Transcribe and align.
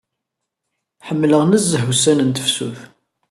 Ḥemmleɣ 1.07 1.41
nezzeh 1.45 1.83
ussan 1.91 2.19
n 2.23 2.29
tefsut. 2.35 2.79